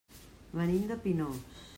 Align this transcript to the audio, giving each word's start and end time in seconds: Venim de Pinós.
Venim 0.61 0.87
de 0.93 0.97
Pinós. 1.05 1.61